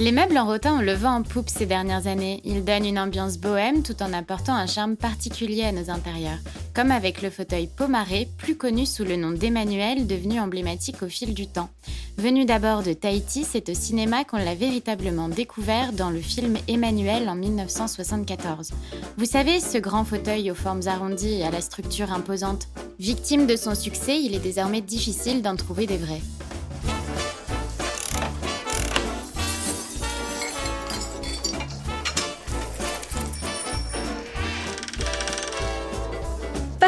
Les 0.00 0.12
meubles 0.12 0.38
en 0.38 0.46
rotin 0.46 0.78
ont 0.78 0.80
le 0.80 0.92
vent 0.92 1.16
en 1.16 1.22
poupe 1.24 1.48
ces 1.48 1.66
dernières 1.66 2.06
années. 2.06 2.40
Ils 2.44 2.64
donnent 2.64 2.86
une 2.86 3.00
ambiance 3.00 3.36
bohème 3.36 3.82
tout 3.82 4.00
en 4.00 4.12
apportant 4.12 4.54
un 4.54 4.68
charme 4.68 4.94
particulier 4.94 5.64
à 5.64 5.72
nos 5.72 5.90
intérieurs. 5.90 6.38
Comme 6.72 6.92
avec 6.92 7.20
le 7.20 7.30
fauteuil 7.30 7.66
Pomaré, 7.66 8.28
plus 8.38 8.56
connu 8.56 8.86
sous 8.86 9.02
le 9.02 9.16
nom 9.16 9.32
d'Emmanuel, 9.32 10.06
devenu 10.06 10.38
emblématique 10.38 11.02
au 11.02 11.08
fil 11.08 11.34
du 11.34 11.48
temps. 11.48 11.68
Venu 12.16 12.44
d'abord 12.44 12.84
de 12.84 12.92
Tahiti, 12.92 13.42
c'est 13.42 13.68
au 13.70 13.74
cinéma 13.74 14.22
qu'on 14.22 14.36
l'a 14.36 14.54
véritablement 14.54 15.28
découvert 15.28 15.92
dans 15.92 16.10
le 16.10 16.20
film 16.20 16.56
Emmanuel 16.68 17.28
en 17.28 17.34
1974. 17.34 18.70
Vous 19.16 19.24
savez, 19.24 19.58
ce 19.58 19.78
grand 19.78 20.04
fauteuil 20.04 20.52
aux 20.52 20.54
formes 20.54 20.86
arrondies 20.86 21.40
et 21.40 21.44
à 21.44 21.50
la 21.50 21.60
structure 21.60 22.12
imposante. 22.12 22.68
Victime 23.00 23.48
de 23.48 23.56
son 23.56 23.74
succès, 23.74 24.20
il 24.22 24.36
est 24.36 24.38
désormais 24.38 24.80
difficile 24.80 25.42
d'en 25.42 25.56
trouver 25.56 25.86
des 25.86 25.96
vrais. 25.96 26.22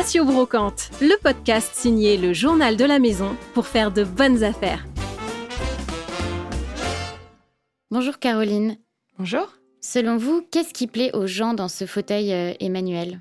Patio 0.00 0.24
Brocante, 0.24 0.88
le 1.02 1.14
podcast 1.22 1.74
signé 1.74 2.16
le 2.16 2.32
journal 2.32 2.78
de 2.78 2.86
la 2.86 2.98
maison 2.98 3.36
pour 3.52 3.66
faire 3.66 3.92
de 3.92 4.02
bonnes 4.02 4.42
affaires. 4.42 4.86
Bonjour 7.90 8.18
Caroline. 8.18 8.78
Bonjour. 9.18 9.46
Selon 9.82 10.16
vous, 10.16 10.40
qu'est-ce 10.50 10.72
qui 10.72 10.86
plaît 10.86 11.14
aux 11.14 11.26
gens 11.26 11.52
dans 11.52 11.68
ce 11.68 11.84
fauteuil 11.84 12.32
euh, 12.32 12.54
Emmanuel? 12.60 13.20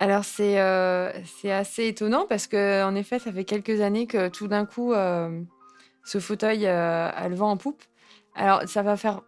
Alors 0.00 0.24
c'est 0.24 0.60
euh, 0.60 1.12
c'est 1.38 1.52
assez 1.52 1.86
étonnant 1.86 2.26
parce 2.28 2.48
que 2.48 2.82
en 2.82 2.96
effet, 2.96 3.20
ça 3.20 3.30
fait 3.30 3.44
quelques 3.44 3.80
années 3.80 4.08
que 4.08 4.26
tout 4.26 4.48
d'un 4.48 4.66
coup, 4.66 4.92
euh, 4.92 5.40
ce 6.04 6.18
fauteuil 6.18 6.66
a 6.66 7.28
le 7.28 7.36
vent 7.36 7.52
en 7.52 7.56
poupe. 7.56 7.84
Alors 8.34 8.62
ça 8.66 8.82
va 8.82 8.96
faire 8.96 9.22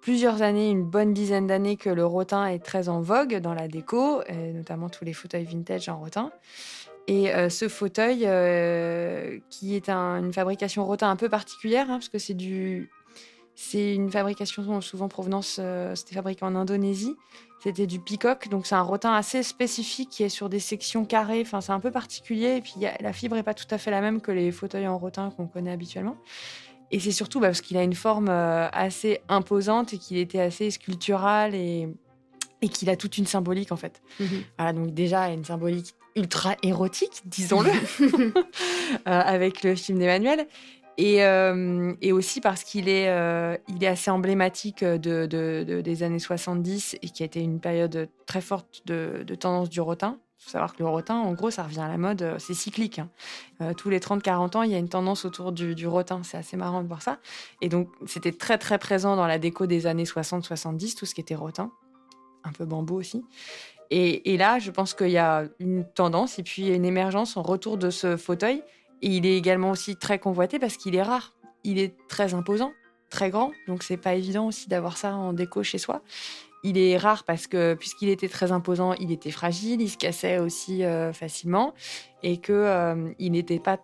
plusieurs 0.00 0.42
années, 0.42 0.70
une 0.70 0.84
bonne 0.84 1.14
dizaine 1.14 1.46
d'années 1.46 1.76
que 1.76 1.90
le 1.90 2.04
rotin 2.04 2.46
est 2.46 2.58
très 2.58 2.88
en 2.88 3.00
vogue 3.00 3.36
dans 3.36 3.54
la 3.54 3.68
déco, 3.68 4.22
et 4.26 4.52
notamment 4.52 4.88
tous 4.88 5.04
les 5.04 5.12
fauteuils 5.12 5.44
vintage 5.44 5.88
en 5.88 5.98
rotin. 5.98 6.32
Et 7.06 7.34
euh, 7.34 7.48
ce 7.48 7.68
fauteuil, 7.68 8.22
euh, 8.24 9.38
qui 9.48 9.74
est 9.74 9.88
une 9.88 10.32
fabrication 10.32 10.84
rotin 10.84 11.10
un 11.10 11.16
peu 11.16 11.28
particulière, 11.28 11.86
hein, 11.90 11.94
parce 11.94 12.08
que 12.08 12.18
c'est 12.18 12.34
du, 12.34 12.90
c'est 13.54 13.94
une 13.94 14.10
fabrication 14.10 14.80
souvent 14.80 15.08
provenance, 15.08 15.58
euh, 15.60 15.94
c'était 15.94 16.14
fabriqué 16.14 16.44
en 16.44 16.54
Indonésie. 16.54 17.16
C'était 17.62 17.86
du 17.86 18.00
peacock, 18.00 18.48
donc 18.48 18.64
c'est 18.64 18.74
un 18.74 18.80
rotin 18.80 19.12
assez 19.12 19.42
spécifique 19.42 20.08
qui 20.08 20.22
est 20.22 20.30
sur 20.30 20.48
des 20.48 20.60
sections 20.60 21.04
carrées. 21.04 21.42
Enfin, 21.42 21.60
c'est 21.60 21.72
un 21.72 21.80
peu 21.80 21.90
particulier. 21.90 22.56
Et 22.56 22.60
puis 22.62 22.72
la 23.00 23.12
fibre 23.12 23.36
est 23.36 23.42
pas 23.42 23.52
tout 23.52 23.66
à 23.70 23.76
fait 23.76 23.90
la 23.90 24.00
même 24.00 24.22
que 24.22 24.32
les 24.32 24.50
fauteuils 24.50 24.88
en 24.88 24.96
rotin 24.96 25.30
qu'on 25.36 25.46
connaît 25.46 25.72
habituellement. 25.72 26.16
Et 26.90 26.98
c'est 26.98 27.12
surtout 27.12 27.40
bah, 27.40 27.48
parce 27.48 27.60
qu'il 27.60 27.76
a 27.76 27.82
une 27.82 27.94
forme 27.94 28.28
euh, 28.28 28.68
assez 28.72 29.20
imposante 29.28 29.92
et 29.92 29.98
qu'il 29.98 30.16
était 30.18 30.40
assez 30.40 30.70
sculptural 30.70 31.54
et, 31.54 31.88
et 32.62 32.68
qu'il 32.68 32.90
a 32.90 32.96
toute 32.96 33.18
une 33.18 33.26
symbolique 33.26 33.72
en 33.72 33.76
fait. 33.76 34.02
Mhm. 34.18 34.42
Voilà, 34.58 34.72
donc 34.72 34.94
déjà 34.94 35.28
une 35.28 35.44
symbolique 35.44 35.94
ultra 36.16 36.56
érotique, 36.62 37.22
disons-le, 37.26 37.70
euh, 38.00 38.34
avec 39.04 39.62
le 39.62 39.74
film 39.76 39.98
d'Emmanuel. 39.98 40.46
Et, 40.98 41.24
euh, 41.24 41.94
et, 42.02 42.12
aussi 42.12 42.42
parce 42.42 42.62
qu'il 42.62 42.86
est, 42.86 43.06
il 43.68 43.82
est 43.82 43.86
assez 43.86 44.10
emblématique 44.10 44.84
de, 44.84 45.24
de, 45.24 45.80
des 45.80 46.02
années 46.02 46.18
70 46.18 46.98
et 47.00 47.08
qui 47.08 47.22
a 47.22 47.26
été 47.26 47.40
une 47.40 47.58
période 47.58 48.10
très 48.26 48.42
forte 48.42 48.82
de, 48.84 49.24
tendance 49.34 49.70
du 49.70 49.80
rotin. 49.80 50.18
Il 50.40 50.44
faut 50.44 50.50
savoir 50.52 50.72
que 50.72 50.78
le 50.82 50.88
rotin, 50.88 51.16
en 51.16 51.34
gros, 51.34 51.50
ça 51.50 51.64
revient 51.64 51.80
à 51.80 51.88
la 51.88 51.98
mode, 51.98 52.22
euh, 52.22 52.38
c'est 52.38 52.54
cyclique. 52.54 52.98
Hein. 52.98 53.10
Euh, 53.60 53.74
tous 53.74 53.90
les 53.90 53.98
30-40 54.00 54.56
ans, 54.56 54.62
il 54.62 54.70
y 54.70 54.74
a 54.74 54.78
une 54.78 54.88
tendance 54.88 55.26
autour 55.26 55.52
du, 55.52 55.86
rotin. 55.86 56.22
C'est 56.22 56.38
assez 56.38 56.56
marrant 56.56 56.82
de 56.82 56.88
voir 56.88 57.02
ça. 57.02 57.18
Et 57.60 57.68
donc, 57.68 57.90
c'était 58.06 58.32
très, 58.32 58.56
très 58.56 58.78
présent 58.78 59.16
dans 59.16 59.26
la 59.26 59.38
déco 59.38 59.66
des 59.66 59.86
années 59.86 60.04
60-70, 60.04 60.96
tout 60.96 61.04
ce 61.04 61.14
qui 61.14 61.20
était 61.20 61.34
rotin. 61.34 61.70
Un 62.44 62.52
peu 62.52 62.64
bambou 62.64 62.94
aussi. 62.94 63.22
Et, 63.90 64.36
là, 64.38 64.58
je 64.60 64.70
pense 64.70 64.94
qu'il 64.94 65.10
y 65.10 65.18
a 65.18 65.44
une 65.58 65.84
tendance 65.84 66.38
et 66.38 66.42
puis 66.42 66.68
une 66.68 66.84
émergence 66.86 67.36
en 67.36 67.42
retour 67.42 67.76
de 67.76 67.90
ce 67.90 68.16
fauteuil. 68.16 68.62
Et 69.02 69.08
il 69.08 69.26
est 69.26 69.36
également 69.36 69.70
aussi 69.70 69.96
très 69.96 70.18
convoité 70.18 70.58
parce 70.58 70.78
qu'il 70.78 70.94
est 70.94 71.02
rare. 71.02 71.34
Il 71.64 71.78
est 71.78 71.96
très 72.08 72.32
imposant, 72.32 72.72
très 73.10 73.28
grand. 73.28 73.52
Donc, 73.66 73.82
c'est 73.82 73.98
pas 73.98 74.14
évident 74.14 74.46
aussi 74.46 74.70
d'avoir 74.70 74.96
ça 74.96 75.12
en 75.12 75.34
déco 75.34 75.62
chez 75.62 75.76
soi 75.76 76.02
il 76.62 76.78
est 76.78 76.96
rare 76.96 77.24
parce 77.24 77.46
que 77.46 77.74
puisqu'il 77.74 78.08
était 78.08 78.28
très 78.28 78.52
imposant, 78.52 78.94
il 78.94 79.12
était 79.12 79.30
fragile, 79.30 79.80
il 79.80 79.88
se 79.88 79.96
cassait 79.96 80.38
aussi 80.38 80.84
euh, 80.84 81.12
facilement 81.12 81.74
et 82.22 82.36
que 82.36 82.52
euh, 82.52 83.12
il 83.18 83.32
n'était 83.32 83.58
pas, 83.58 83.78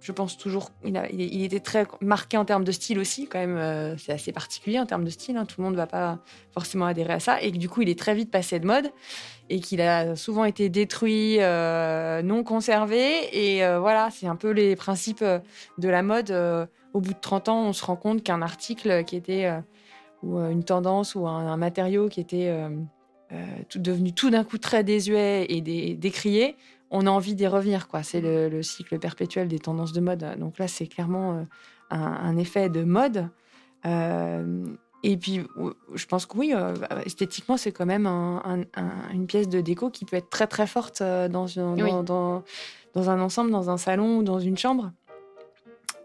je 0.00 0.12
pense 0.12 0.38
toujours, 0.38 0.70
il, 0.84 1.00
il, 1.12 1.42
était 1.42 1.58
très 1.58 1.84
marqué 2.00 2.36
en 2.36 2.44
termes 2.44 2.62
de 2.62 2.70
style 2.70 3.00
aussi 3.00 3.26
quand 3.26 3.40
même. 3.40 3.56
Euh, 3.56 3.96
c'est 3.96 4.12
assez 4.12 4.30
particulier 4.30 4.78
en 4.78 4.86
termes 4.86 5.04
de 5.04 5.10
style, 5.10 5.36
hein, 5.36 5.44
tout 5.44 5.56
le 5.60 5.64
monde 5.64 5.72
ne 5.72 5.78
va 5.78 5.88
pas 5.88 6.20
forcément 6.52 6.86
adhérer 6.86 7.14
à 7.14 7.20
ça 7.20 7.42
et 7.42 7.50
que 7.50 7.56
du 7.56 7.68
coup 7.68 7.82
il 7.82 7.88
est 7.88 7.98
très 7.98 8.14
vite 8.14 8.30
passé 8.30 8.60
de 8.60 8.66
mode 8.66 8.92
et 9.50 9.58
qu'il 9.58 9.80
a 9.80 10.14
souvent 10.14 10.44
été 10.44 10.68
détruit, 10.68 11.38
non 11.38 12.44
conservé 12.44 13.56
et 13.56 13.78
voilà, 13.78 14.10
c'est 14.12 14.28
un 14.28 14.36
peu 14.36 14.50
les 14.50 14.76
principes 14.76 15.24
de 15.24 15.88
la 15.88 16.02
mode. 16.04 16.30
au 16.92 17.00
bout 17.00 17.14
de 17.14 17.20
30 17.20 17.48
ans, 17.48 17.62
on 17.64 17.72
se 17.72 17.84
rend 17.84 17.96
compte 17.96 18.22
qu'un 18.22 18.42
article 18.42 19.02
qui 19.04 19.16
était 19.16 19.50
ou 20.22 20.38
euh, 20.38 20.50
une 20.50 20.64
tendance 20.64 21.14
ou 21.14 21.26
un, 21.26 21.56
matériau 21.56 22.08
qui 22.08 22.20
était 22.20 22.48
euh, 22.48 22.70
euh, 23.32 23.44
tout, 23.68 23.78
devenu 23.78 24.12
tout 24.12 24.30
d'un 24.30 24.44
coup 24.44 24.58
très 24.58 24.84
désuet 24.84 25.46
et 25.48 25.60
décrié, 25.94 26.56
on 26.90 27.06
a 27.06 27.10
envie 27.10 27.34
d'y 27.34 27.46
revenir. 27.46 27.88
Quoi. 27.88 28.02
C'est 28.02 28.20
le, 28.20 28.62
cycle 28.62 28.98
perpétuel 28.98 29.48
des 29.48 29.58
tendances 29.58 29.92
de 29.92 30.00
mode. 30.00 30.24
Donc 30.38 30.58
là, 30.58 30.68
c'est 30.68 30.86
clairement 30.86 31.46
un, 31.90 32.36
effet 32.38 32.70
de 32.70 32.82
mode. 32.82 33.28
et 33.84 35.16
puis, 35.18 35.42
je 35.94 36.06
pense 36.06 36.24
que 36.24 36.38
oui, 36.38 36.54
esthétiquement, 37.04 37.58
c'est 37.58 37.72
quand 37.72 37.84
même 37.84 38.06
une 38.06 39.26
pièce 39.26 39.50
de 39.50 39.60
déco 39.60 39.90
qui 39.90 40.06
peut 40.06 40.16
être 40.16 40.30
très 40.30 40.46
très 40.46 40.66
forte 40.66 41.02
dans, 41.02 41.44
dans, 41.44 42.42
dans, 42.94 43.10
un 43.10 43.20
ensemble, 43.20 43.50
dans 43.50 43.68
un 43.68 43.76
salon 43.76 44.18
ou 44.18 44.22
dans 44.22 44.38
une 44.38 44.56
chambre. 44.56 44.90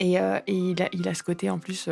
Et, 0.01 0.15
et 0.15 0.41
il, 0.47 0.81
a, 0.83 0.89
il, 0.91 1.07
a, 1.07 1.13
ce 1.13 1.23
côté 1.23 1.49
en 1.49 1.59
plus 1.59 1.87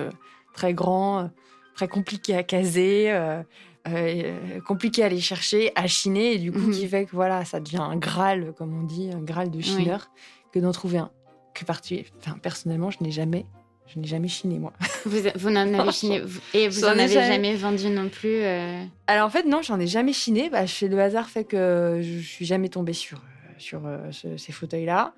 très 0.53 0.73
grand, 0.73 1.29
très 1.75 1.87
compliqué 1.87 2.35
à 2.35 2.43
caser, 2.43 3.11
euh, 3.11 3.41
euh, 3.87 4.61
compliqué 4.67 5.03
à 5.03 5.07
aller 5.07 5.19
chercher, 5.19 5.71
à 5.75 5.87
chiner, 5.87 6.33
et 6.33 6.37
du 6.37 6.51
coup, 6.51 6.59
mhm. 6.59 6.71
qui 6.71 6.87
fait 6.87 7.05
que 7.05 7.11
voilà, 7.11 7.45
ça 7.45 7.59
devient 7.59 7.81
un 7.81 7.97
Graal, 7.97 8.53
comme 8.57 8.77
on 8.77 8.83
dit, 8.83 9.09
un 9.13 9.21
Graal 9.21 9.49
de 9.49 9.61
chineur, 9.61 10.11
que 10.51 10.59
d'en 10.59 10.71
trouver 10.71 10.99
un. 10.99 11.11
Que 11.53 11.65
enfin, 11.69 12.37
personnellement, 12.41 12.91
je 12.91 12.97
n'ai 13.01 13.11
jamais 13.11 13.45
je 13.93 13.99
n'ai 13.99 14.07
jamais 14.07 14.29
chiné, 14.29 14.57
moi. 14.57 14.71
Vous, 15.05 15.17
vous 15.35 15.49
n'en 15.49 15.73
avez 15.73 15.91
chiné 15.91 16.21
Et 16.53 16.69
vous 16.69 16.81
n'en 16.81 16.91
avez 16.91 17.09
jamais... 17.09 17.55
vendu 17.55 17.89
non 17.89 18.07
plus 18.07 18.41
euh? 18.41 18.85
Alors 19.07 19.27
en 19.27 19.29
fait, 19.29 19.43
non, 19.43 19.61
j'en 19.61 19.81
ai 19.81 19.87
jamais 19.87 20.13
chiné. 20.13 20.49
Bah, 20.49 20.61
le 20.63 20.99
hasard 20.99 21.27
fait 21.27 21.43
que 21.43 21.99
je 22.01 22.19
suis 22.19 22.45
jamais 22.45 22.69
tombée 22.69 22.93
sur, 22.93 23.21
sur 23.57 23.81
ces 24.11 24.51
fauteuils-là. 24.53 25.13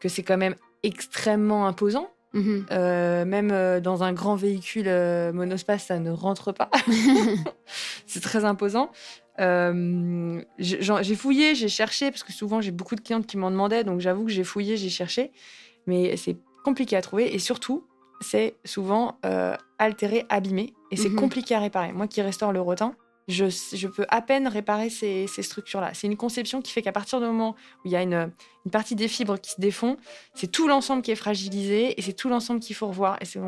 Que 0.00 0.08
c'est 0.08 0.24
quand 0.24 0.38
même 0.38 0.56
extrêmement 0.82 1.68
imposant. 1.68 2.10
Mhm. 2.36 2.66
Euh, 2.70 3.24
même 3.24 3.50
euh, 3.50 3.80
dans 3.80 4.02
un 4.02 4.12
grand 4.12 4.36
véhicule 4.36 4.88
euh, 4.88 5.32
monospace, 5.32 5.86
ça 5.86 5.98
ne 5.98 6.10
rentre 6.10 6.52
pas. 6.52 6.70
c'est 8.06 8.20
très 8.20 8.44
imposant. 8.44 8.90
j'ai 9.38 11.14
fouillé, 11.16 11.54
j'ai 11.54 11.68
cherché, 11.68 12.10
parce 12.10 12.22
que 12.22 12.32
souvent 12.32 12.60
j'ai 12.60 12.72
beaucoup 12.72 12.94
de 12.94 13.00
clientes 13.00 13.26
qui 13.26 13.38
m'en 13.38 13.50
demandaient, 13.50 13.84
donc 13.84 14.00
j'avoue 14.00 14.26
que 14.26 14.30
j'ai 14.30 14.44
fouillé, 14.44 14.76
j'ai 14.76 14.90
cherché, 14.90 15.32
mais 15.86 16.16
c'est 16.16 16.36
compliqué 16.62 16.94
à 16.96 17.02
trouver. 17.02 17.34
Et 17.34 17.38
surtout, 17.38 17.86
c'est 18.20 18.56
souvent 18.64 19.18
altéré, 19.78 20.26
abîmé, 20.28 20.74
et 20.90 20.96
c'est 20.96 21.08
mhm. 21.08 21.16
compliqué 21.16 21.54
à 21.54 21.60
réparer. 21.60 21.92
Moi 21.92 22.06
qui 22.06 22.20
restaure 22.20 22.52
le 22.52 22.60
rotin, 22.60 22.94
je, 23.28 23.86
peux 23.88 24.06
à 24.08 24.22
peine 24.22 24.46
réparer 24.46 24.88
ces, 24.90 25.26
structures-là. 25.26 25.92
C'est 25.94 26.06
une 26.06 26.16
conception 26.16 26.62
qui 26.62 26.72
fait 26.72 26.82
qu'à 26.82 26.92
partir 26.92 27.20
du 27.20 27.26
moment 27.26 27.56
où 27.84 27.88
il 27.88 27.90
y 27.90 27.96
a 27.96 28.02
une, 28.02 28.30
partie 28.70 28.94
des 28.94 29.08
fibres 29.08 29.38
qui 29.38 29.52
se 29.52 29.60
défont, 29.60 29.96
c'est 30.34 30.50
tout 30.50 30.68
l'ensemble 30.68 31.02
qui 31.02 31.10
est 31.10 31.16
fragilisé 31.16 31.98
et 31.98 32.02
c'est 32.02 32.12
tout 32.12 32.28
l'ensemble 32.28 32.60
qu'il 32.60 32.76
faut 32.76 32.86
revoir 32.86 33.18
et 33.20 33.24
c'est 33.24 33.40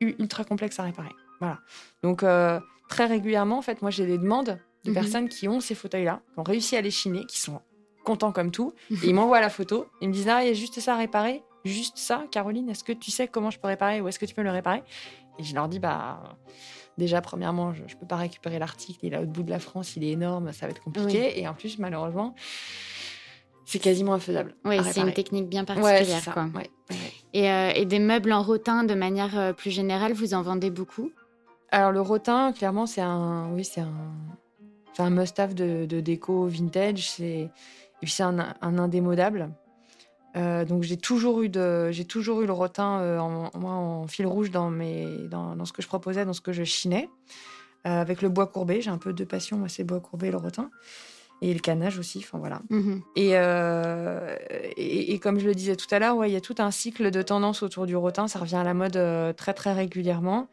ultra 0.00 0.44
complexe 0.44 0.78
à 0.80 0.84
réparer. 0.84 1.12
Voilà. 1.40 1.60
Donc 2.02 2.22
euh, 2.22 2.58
très 2.88 3.06
régulièrement, 3.06 3.58
en 3.58 3.62
fait, 3.62 3.82
moi 3.82 3.90
j'ai 3.90 4.06
des 4.06 4.18
demandes 4.18 4.58
de 4.84 4.90
mhm. 4.90 4.94
personnes 4.94 5.28
qui 5.28 5.48
ont 5.48 5.60
ces 5.60 5.74
fauteuils-là, 5.74 6.20
qui 6.32 6.40
ont 6.40 6.44
réussi 6.44 6.76
à 6.76 6.80
les 6.80 6.90
chiner, 6.90 7.24
qui 7.26 7.38
sont 7.38 7.60
contents 8.04 8.32
comme 8.32 8.50
tout, 8.50 8.72
et 8.90 9.08
ils 9.08 9.14
m'envoient 9.14 9.40
la 9.40 9.50
photo. 9.50 9.86
Ils 10.00 10.08
me 10.08 10.12
disent 10.12 10.28
ah 10.28 10.42
il 10.42 10.48
y 10.48 10.50
a 10.50 10.54
juste 10.54 10.80
ça 10.80 10.94
à 10.94 10.96
réparer, 10.96 11.42
juste 11.64 11.98
ça, 11.98 12.24
Caroline. 12.30 12.68
Est-ce 12.68 12.84
que 12.84 12.92
tu 12.92 13.10
sais 13.10 13.28
comment 13.28 13.50
je 13.50 13.58
peux 13.58 13.68
réparer 13.68 14.00
ou 14.00 14.08
est-ce 14.08 14.18
que 14.18 14.26
tu 14.26 14.34
peux 14.34 14.42
le 14.42 14.50
réparer? 14.50 14.82
Et 15.38 15.44
je 15.44 15.54
leur 15.54 15.68
dis 15.68 15.78
bah 15.78 16.36
Déjà, 17.00 17.22
premièrement, 17.22 17.72
je 17.72 17.82
ne 17.82 17.98
peux 17.98 18.06
pas 18.06 18.16
récupérer 18.16 18.58
l'article, 18.58 18.98
il 19.02 19.06
est 19.06 19.16
là 19.16 19.22
au 19.22 19.26
bout 19.26 19.42
de 19.42 19.48
la 19.48 19.58
France, 19.58 19.96
il 19.96 20.04
est 20.04 20.10
énorme, 20.10 20.52
ça 20.52 20.66
va 20.66 20.72
être 20.72 20.82
compliqué. 20.82 21.40
Et 21.40 21.48
en 21.48 21.54
plus, 21.54 21.78
malheureusement, 21.78 22.34
c'est 23.64 23.78
quasiment 23.78 24.12
infaisable. 24.12 24.54
Oui, 24.66 24.76
c'est 24.84 25.00
une 25.00 25.14
technique 25.14 25.48
bien 25.48 25.64
particulière. 25.64 26.22
quoi. 26.34 26.46
Et, 27.32 27.50
euh, 27.50 27.70
et, 27.74 27.86
des 27.86 28.00
meubles 28.00 28.32
en 28.32 28.42
rotin, 28.42 28.84
de 28.84 28.92
manière 28.92 29.38
euh, 29.38 29.52
plus 29.54 29.70
générale, 29.70 30.12
vous 30.12 30.34
en 30.34 30.42
vendez 30.42 30.68
beaucoup? 30.68 31.10
Alors, 31.70 31.90
le 31.90 32.02
rotin, 32.02 32.52
clairement, 32.52 32.84
c'est 32.84 33.00
un, 33.00 33.48
oui, 33.54 33.64
c'est 33.64 33.80
un, 33.80 34.12
un 34.98 35.10
must-have 35.10 35.54
de, 35.54 36.00
déco 36.00 36.46
vintage. 36.48 37.08
C'est, 37.08 37.24
et 37.24 37.50
puis, 38.02 38.10
c'est 38.10 38.24
un, 38.24 38.54
indémodable. 38.60 39.50
Donc 40.34 40.82
j'ai 40.82 40.96
toujours 40.96 41.42
eu 41.42 41.48
de, 41.48 41.90
j'ai 41.90 42.04
toujours 42.04 42.42
eu 42.42 42.46
le 42.46 42.52
rotin 42.52 43.18
en, 43.18 43.50
moi, 43.58 43.72
en 43.72 44.06
fil 44.06 44.26
rouge 44.26 44.50
dans 44.50 44.70
mes, 44.70 45.06
dans, 45.28 45.56
dans, 45.56 45.64
ce 45.64 45.72
que 45.72 45.82
je 45.82 45.88
proposais, 45.88 46.24
dans 46.24 46.32
ce 46.32 46.40
que 46.40 46.52
je 46.52 46.64
chinais, 46.64 47.08
avec 47.84 48.22
le 48.22 48.28
bois 48.28 48.46
courbé. 48.46 48.80
J'ai 48.80 48.90
un 48.90 48.98
peu 48.98 49.12
de 49.12 49.24
passion, 49.24 49.56
moi, 49.56 49.68
c'est 49.68 49.82
le 49.82 49.88
bois 49.88 50.00
courbé 50.00 50.28
et 50.28 50.30
le 50.30 50.36
rotin 50.36 50.70
et 51.42 51.54
le 51.54 51.60
canage 51.60 51.98
aussi. 51.98 52.18
Enfin 52.18 52.38
voilà. 52.38 52.60
Mhm. 52.70 53.02
Euh, 53.18 54.36
et, 54.76 55.14
et, 55.14 55.18
comme 55.18 55.38
je 55.38 55.46
le 55.46 55.54
disais 55.54 55.76
tout 55.76 55.86
à 55.90 55.98
l'heure, 55.98 56.16
ouais, 56.16 56.30
il 56.30 56.32
y 56.32 56.36
a 56.36 56.40
tout 56.40 56.56
un 56.58 56.70
cycle 56.70 57.10
de 57.10 57.22
tendance 57.22 57.62
autour 57.62 57.86
du 57.86 57.96
rotin. 57.96 58.28
Ça 58.28 58.38
revient 58.38 58.56
à 58.56 58.64
la 58.64 58.74
mode 58.74 58.96
euh, 58.96 59.32
très 59.32 59.54
très 59.54 59.72
régulièrement. 59.72 60.48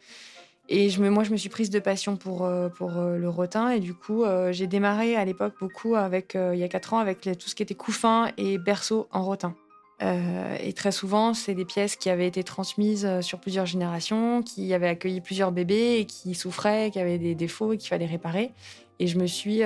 Et 0.69 0.89
je 0.89 1.01
me, 1.01 1.09
moi, 1.09 1.23
je 1.23 1.31
me 1.31 1.37
suis 1.37 1.49
prise 1.49 1.69
de 1.69 1.79
passion 1.79 2.17
pour, 2.17 2.43
euh, 2.43 2.67
pour 2.67 2.91
le 2.91 3.29
rotin. 3.29 3.69
Et 3.69 3.79
du 3.79 3.93
coup, 3.93 4.25
j'ai 4.51 4.67
démarré 4.67 5.15
à 5.15 5.23
l'époque 5.23 5.53
beaucoup 5.59 5.95
avec, 5.95 6.35
il 6.35 6.59
y 6.59 6.63
a 6.63 6.67
quatre 6.67 6.93
ans, 6.93 6.99
avec 6.99 7.21
tout 7.21 7.47
ce 7.47 7.55
qui 7.55 7.63
était 7.63 7.75
couffin 7.75 8.31
et 8.37 8.57
berceau 8.57 9.07
en 9.11 9.23
rotin. 9.23 9.55
Et 9.99 10.73
très 10.73 10.91
souvent, 10.91 11.33
c'est 11.33 11.55
des 11.55 11.65
pièces 11.65 11.95
qui 11.95 12.09
avaient 12.09 12.27
été 12.27 12.43
transmises 12.43 13.21
sur 13.21 13.39
plusieurs 13.39 13.65
générations, 13.65 14.43
qui 14.43 14.73
avaient 14.73 14.87
accueilli 14.87 15.21
plusieurs 15.21 15.51
bébés 15.51 15.97
et 15.99 16.05
qui 16.05 16.35
souffraient, 16.35 16.91
qui 16.91 16.99
avaient 16.99 17.17
des 17.17 17.35
défauts 17.35 17.73
et 17.73 17.77
qu'il 17.77 17.89
fallait 17.89 18.05
réparer. 18.05 18.51
Et 18.99 19.07
je 19.07 19.17
me 19.17 19.27
suis 19.27 19.61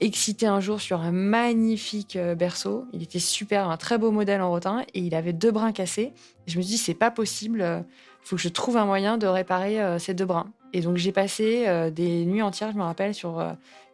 excité 0.00 0.46
un 0.46 0.60
jour 0.60 0.80
sur 0.80 1.00
un 1.00 1.12
magnifique 1.12 2.16
euh, 2.16 2.34
berceau. 2.34 2.86
Il 2.92 3.02
était 3.02 3.18
super, 3.18 3.68
un 3.68 3.76
très 3.76 3.98
beau 3.98 4.10
modèle 4.10 4.40
en 4.40 4.50
rotin 4.50 4.84
et 4.94 5.00
il 5.00 5.14
avait 5.14 5.32
deux 5.32 5.50
brins 5.50 5.72
cassés. 5.72 6.12
je 6.46 6.56
me 6.56 6.62
suis 6.62 6.72
dit, 6.72 6.78
c'est 6.78 6.94
pas 6.94 7.10
possible, 7.10 7.58
il 7.60 7.64
euh, 7.64 7.80
faut 8.22 8.36
que 8.36 8.42
je 8.42 8.48
trouve 8.48 8.76
un 8.76 8.86
moyen 8.86 9.18
de 9.18 9.26
réparer 9.26 9.80
euh, 9.80 9.98
ces 9.98 10.14
deux 10.14 10.24
brins. 10.24 10.52
Et 10.72 10.80
donc 10.82 10.96
j'ai 10.96 11.10
passé 11.10 11.66
des 11.92 12.24
nuits 12.24 12.42
entières, 12.42 12.70
je 12.70 12.76
me 12.76 12.84
rappelle, 12.84 13.12
sur 13.12 13.44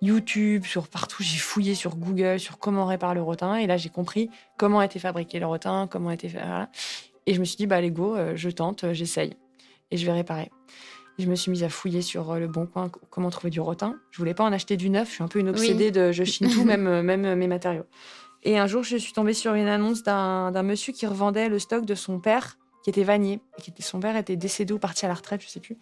YouTube, 0.02 0.66
sur 0.66 0.88
partout. 0.88 1.22
J'ai 1.22 1.38
fouillé 1.38 1.74
sur 1.74 1.96
Google 1.96 2.38
sur 2.38 2.58
comment 2.58 2.84
réparer 2.84 3.14
le 3.14 3.22
rotin. 3.22 3.56
Et 3.56 3.66
là, 3.66 3.78
j'ai 3.78 3.88
compris 3.88 4.28
comment 4.58 4.82
était 4.82 4.98
fabriqué 4.98 5.40
le 5.40 5.46
rotin, 5.46 5.88
comment 5.90 6.10
était 6.10 6.28
fait. 6.28 6.42
Et 7.24 7.32
je 7.32 7.40
me 7.40 7.46
suis 7.46 7.56
dit, 7.56 7.66
bah, 7.66 7.76
allez, 7.76 7.94
je 8.34 8.50
tente, 8.50 8.92
j'essaye. 8.92 9.38
Et 9.90 9.96
je 9.96 10.04
vais 10.04 10.12
réparer 10.12 10.50
je 11.18 11.28
me 11.28 11.34
suis 11.34 11.50
mise 11.50 11.62
à 11.62 11.68
fouiller 11.68 12.02
sur 12.02 12.30
euh, 12.30 12.38
le 12.38 12.46
bon 12.46 12.66
coin 12.66 12.90
comment 13.10 13.30
trouver 13.30 13.50
du 13.50 13.60
rotin. 13.60 13.96
Je 14.10 14.18
voulais 14.18 14.34
pas 14.34 14.44
en 14.44 14.52
acheter 14.52 14.76
du 14.76 14.90
neuf. 14.90 15.08
Je 15.08 15.14
suis 15.14 15.24
un 15.24 15.28
peu 15.28 15.38
une 15.38 15.48
obsédée 15.48 15.90
de 15.90 16.12
je 16.12 16.24
chine 16.24 16.50
tout, 16.50 16.64
même, 16.64 16.86
euh, 16.86 17.02
même 17.02 17.24
euh, 17.24 17.36
mes 17.36 17.46
matériaux. 17.46 17.86
Et 18.42 18.58
un 18.58 18.66
jour, 18.66 18.82
je 18.82 18.96
suis 18.96 19.12
tombée 19.12 19.32
sur 19.32 19.54
une 19.54 19.66
annonce 19.66 20.02
d'un 20.02 20.62
monsieur 20.62 20.92
qui 20.92 21.06
revendait 21.06 21.48
le 21.48 21.58
stock 21.58 21.84
de 21.84 21.94
son 21.94 22.20
père, 22.20 22.58
qui 22.84 22.90
était 22.90 23.02
vannier. 23.02 23.40
Et 23.58 23.62
qui 23.62 23.70
était, 23.70 23.82
son 23.82 23.98
père 23.98 24.16
était 24.16 24.36
décédé 24.36 24.72
ou 24.72 24.78
parti 24.78 25.04
à 25.04 25.08
la 25.08 25.14
retraite, 25.14 25.42
je 25.42 25.48
sais 25.48 25.58
plus. 25.58 25.78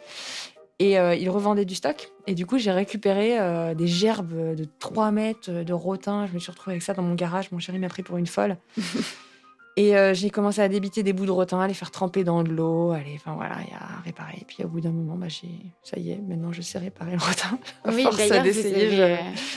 Et 0.79 0.95
il 0.95 1.29
revendait 1.29 1.67
du 1.67 1.75
stock. 1.75 2.11
Et 2.27 2.35
du 2.35 2.47
coup, 2.47 2.57
j'ai 2.57 2.73
récupéré 2.73 3.75
des 3.75 3.87
gerbes 3.87 4.57
de 4.57 4.67
3 4.79 5.11
mètres 5.11 5.51
de 5.51 5.73
rotin. 5.75 6.27
Je 6.27 6.33
me 6.33 6.39
suis 6.39 6.51
retrouvée 6.51 6.73
avec 6.73 6.83
ça 6.83 6.95
dans 6.95 7.03
mon 7.03 7.15
garage. 7.15 7.53
Mon 7.53 7.59
chéri 7.59 7.79
m'a 7.79 7.89
pris 7.89 8.03
pour 8.03 8.17
une 8.17 8.27
folle. 8.27 8.57
Et 9.77 9.97
euh, 9.97 10.15
j'ai 10.15 10.31
commencé 10.31 10.61
à 10.61 10.69
débiter 10.69 11.03
des 11.03 11.13
bouts 11.13 11.27
de 11.27 11.33
rotin, 11.33 11.59
à 11.59 11.67
les 11.67 11.75
faire 11.75 11.91
tremper 11.91 12.23
dans 12.23 12.45
de 12.45 12.51
l'eau, 12.51 12.93
aller, 12.93 13.15
enfin 13.17 13.35
voilà, 13.35 13.57
et 13.69 13.75
à 13.75 14.01
réparer. 14.05 14.39
Et 14.41 14.45
puis 14.45 14.63
au 14.63 14.69
bout 14.69 14.81
d'un 14.81 14.93
moment, 14.93 15.17
bah, 15.17 15.27
j'ai, 15.29 15.49
ça 15.83 15.99
y 15.99 16.13
est, 16.13 16.19
maintenant 16.19 16.53
je 16.53 16.63
sais 16.63 16.79
réparer 16.79 17.13
le 17.13 17.19
rotin. 17.19 17.59
Oui, 17.87 18.07
je, 18.13 19.01
euh, 19.01 19.17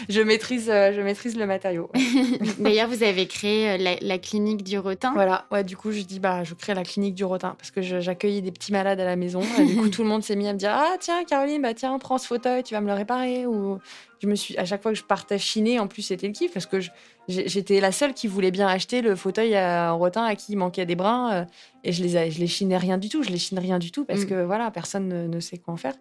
je, 0.09 0.21
maîtrise, 0.21 0.69
euh, 0.69 0.91
je 0.91 1.01
maîtrise 1.01 1.37
le 1.37 1.45
matériau. 1.45 1.91
d'ailleurs, 2.59 2.89
vous 2.89 3.03
avez 3.03 3.27
créé 3.27 3.77
la, 3.77 4.17
clinique 4.17 4.63
du 4.63 4.79
rotin. 4.79 5.13
Voilà, 5.13 5.45
ouais, 5.51 5.63
du 5.63 5.77
coup, 5.77 5.91
je 5.91 6.01
dis, 6.01 6.19
bah, 6.19 6.43
je 6.43 6.55
crée 6.55 6.73
la 6.73 6.83
clinique 6.83 7.13
du 7.13 7.23
rotin 7.23 7.55
parce 7.57 7.69
que 7.69 7.81
j'accueillais 7.81 8.41
des 8.41 8.51
petits 8.51 8.71
malades 8.71 8.99
à 8.99 9.05
la 9.05 9.15
maison. 9.15 9.41
Et 9.59 9.65
du 9.65 9.75
coup, 9.75 9.89
tout 9.89 10.01
le 10.01 10.09
monde 10.09 10.23
s'est 10.23 10.35
mis 10.35 10.47
à 10.47 10.53
me 10.53 10.57
dire, 10.57 10.71
ah 10.73 10.95
tiens, 10.99 11.23
Caroline, 11.25 11.61
bah 11.61 11.75
tiens, 11.75 11.97
prends 11.99 12.17
ce 12.17 12.25
fauteuil, 12.25 12.63
tu 12.63 12.73
vas 12.73 12.81
me 12.81 12.87
le 12.87 12.93
réparer. 12.93 13.45
Ou 13.45 13.77
je 14.19 14.27
me 14.27 14.35
suis, 14.35 14.57
à 14.57 14.65
chaque 14.65 14.81
fois 14.81 14.91
que 14.91 14.97
je 14.97 15.03
partais 15.03 15.37
chiner, 15.37 15.79
en 15.79 15.87
plus, 15.87 16.01
c'était 16.01 16.27
le 16.27 16.33
kiff 16.33 16.51
parce 16.53 16.65
que 16.65 16.79
j'étais 17.27 17.79
la 17.81 17.91
seule 17.91 18.13
qui 18.13 18.27
voulait 18.27 18.51
bien 18.51 18.67
acheter 18.67 19.01
le 19.01 19.15
fauteuil 19.15 19.57
en 19.57 19.97
rotin 19.97 20.23
à 20.23 20.35
qui 20.35 20.53
il 20.53 20.57
manquait 20.57 20.85
des 20.85 20.95
brins. 20.95 21.33
Euh, 21.33 21.45
et 21.83 21.91
je 21.91 22.03
les, 22.03 22.31
je 22.31 22.39
les 22.39 22.47
chinais 22.47 22.77
rien 22.77 22.97
du 22.97 23.09
tout. 23.09 23.23
Je 23.23 23.29
les 23.29 23.37
chine 23.37 23.59
rien 23.59 23.79
du 23.79 23.91
tout 23.91 24.05
parce 24.05 24.21
mm. 24.21 24.27
que 24.27 24.43
voilà, 24.43 24.71
personne 24.71 25.29
ne, 25.29 25.39
sait 25.39 25.57
quoi 25.57 25.73
en 25.73 25.77
faire. 25.77 25.93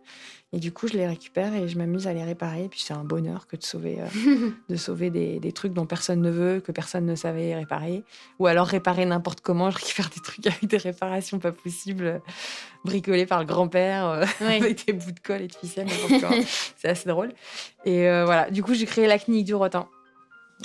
Et 0.52 0.58
du 0.58 0.72
coup, 0.72 0.86
je 0.86 0.94
les 0.94 1.06
récupère 1.06 1.52
et 1.54 1.68
je 1.68 1.76
m'amuse 1.76 2.06
à 2.06 2.12
les 2.12 2.22
réparer. 2.22 2.64
Et 2.64 2.68
puis 2.68 2.80
c'est 2.80 2.94
un 2.94 3.04
bonheur 3.04 3.46
que 3.46 3.56
de 3.56 3.64
sauver, 3.64 3.98
euh, 4.00 4.50
de 4.68 4.76
sauver 4.76 5.10
des, 5.10 5.40
des, 5.40 5.52
trucs 5.52 5.72
dont 5.72 5.86
personne 5.86 6.20
ne 6.20 6.30
veut, 6.30 6.60
que 6.60 6.72
personne 6.72 7.06
ne 7.06 7.14
savait 7.14 7.54
réparer. 7.54 8.04
Ou 8.38 8.46
alors 8.46 8.66
réparer 8.66 9.04
n'importe 9.04 9.40
comment. 9.40 9.70
Je 9.70 9.78
récupère 9.78 10.10
des 10.14 10.20
trucs 10.20 10.46
avec 10.46 10.66
des 10.66 10.78
réparations 10.78 11.38
pas 11.38 11.52
possibles, 11.52 12.20
bricolés 12.84 13.26
par 13.26 13.40
le 13.40 13.46
grand-père, 13.46 14.06
euh, 14.06 14.24
avec 14.40 14.86
des 14.86 14.92
bouts 14.92 15.12
de 15.12 15.20
colle 15.20 15.42
et 15.42 15.48
de 15.48 15.54
ficelle. 15.54 15.88
c'est 16.76 16.88
assez 16.88 17.08
drôle. 17.08 17.32
Et 17.84 18.02
voilà, 18.24 18.50
du 18.50 18.62
coup, 18.62 18.74
j'ai 18.74 18.86
créé 18.86 19.06
la 19.06 19.18
clinique 19.18 19.44
du 19.44 19.54
rotin. 19.54 19.88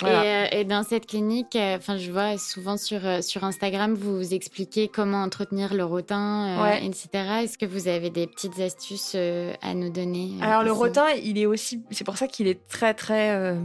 Euh, 0.02 0.46
et, 0.50 0.64
dans 0.64 0.82
cette 0.82 1.06
clinique, 1.06 1.54
euh, 1.54 1.76
enfin, 1.76 1.98
je 1.98 2.10
vois 2.10 2.38
souvent 2.38 2.76
sur, 2.76 3.04
euh, 3.06 3.20
sur 3.20 3.44
Instagram, 3.44 3.94
vous 3.94 4.32
expliquez 4.32 4.88
comment 4.88 5.22
entretenir 5.22 5.74
le 5.74 5.84
rotin, 5.84 6.76
etc. 6.76 7.08
Est-ce 7.42 7.58
que 7.58 7.66
vous 7.66 7.88
avez 7.88 8.10
des 8.10 8.26
petites 8.26 8.58
astuces 8.60 9.14
à 9.14 9.74
nous 9.74 9.90
donner 9.90 10.32
Alors, 10.40 10.62
le 10.62 10.72
rotin, 10.72 11.10
il 11.22 11.38
est 11.38 11.46
aussi. 11.46 11.82
C'est 11.90 12.04
pour 12.04 12.16
ça 12.16 12.26
qu'il 12.26 12.48
est 12.48 12.66
très, 12.68 12.94
très 12.94 13.56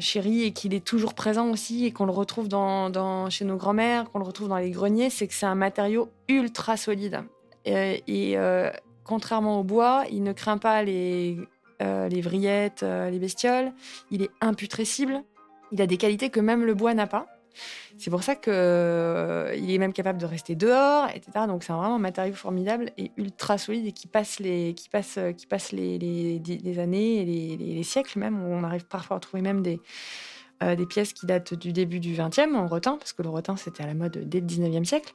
chéri 0.00 0.44
et 0.44 0.52
qu'il 0.52 0.74
est 0.74 0.84
toujours 0.84 1.14
présent 1.14 1.50
aussi 1.50 1.86
et 1.86 1.92
qu'on 1.92 2.06
le 2.06 2.12
retrouve 2.12 2.48
dans, 2.48 2.90
dans 2.90 3.30
chez 3.30 3.44
nos 3.44 3.56
grands-mères, 3.56 4.10
qu'on 4.10 4.18
le 4.18 4.24
retrouve 4.24 4.48
dans 4.48 4.58
les 4.58 4.70
greniers. 4.70 5.10
C'est 5.10 5.26
que 5.26 5.34
c'est 5.34 5.46
un 5.46 5.54
matériau 5.54 6.10
ultra 6.28 6.76
solide. 6.76 7.22
et 7.64 8.36
contrairement 9.04 9.60
au 9.60 9.64
bois, 9.64 10.04
il 10.10 10.22
ne 10.22 10.32
craint 10.32 10.58
pas 10.58 10.82
les 10.82 11.38
euh, 11.80 12.08
les 12.08 12.20
vrillettes, 12.20 12.82
euh, 12.82 13.10
les 13.10 13.18
bestioles. 13.18 13.72
Il 14.10 14.22
est 14.22 14.30
imputrescible. 14.40 15.22
Il 15.72 15.80
a 15.80 15.86
des 15.86 15.96
qualités 15.96 16.30
que 16.30 16.40
même 16.40 16.64
le 16.64 16.74
bois 16.74 16.94
n'a 16.94 17.06
pas. 17.06 17.26
C'est 17.98 18.10
pour 18.10 18.22
ça 18.22 18.36
qu'il 18.36 18.52
euh, 18.54 19.52
est 19.52 19.78
même 19.78 19.92
capable 19.92 20.18
de 20.18 20.26
rester 20.26 20.54
dehors, 20.54 21.08
etc. 21.08 21.46
Donc 21.46 21.64
c'est 21.64 21.72
vraiment 21.72 21.96
un 21.96 21.98
matériau 21.98 22.32
formidable 22.34 22.92
et 22.96 23.10
ultra 23.16 23.58
solide 23.58 23.86
et 23.86 23.92
qui 23.92 24.06
passe 24.06 24.38
les, 24.38 24.74
qui 24.74 24.88
passe, 24.88 25.18
qui 25.36 25.46
passe 25.46 25.72
les, 25.72 25.98
les, 25.98 26.78
années 26.78 27.22
et 27.22 27.56
les, 27.56 27.82
siècles 27.82 28.18
même. 28.18 28.40
On 28.42 28.62
arrive 28.62 28.86
parfois 28.86 29.16
à 29.16 29.20
trouver 29.20 29.42
même 29.42 29.62
des, 29.62 29.80
des 30.62 30.86
pièces 30.86 31.12
qui 31.12 31.26
datent 31.26 31.54
du 31.54 31.72
début 31.72 31.98
du 31.98 32.12
XXe 32.12 32.54
en 32.54 32.66
rotin, 32.68 32.96
parce 32.96 33.12
que 33.12 33.22
le 33.22 33.28
rotin 33.28 33.56
c'était 33.56 33.82
à 33.82 33.86
la 33.86 33.94
mode 33.94 34.28
dès 34.28 34.40
le 34.40 34.46
XIXe 34.46 34.88
siècle. 34.88 35.12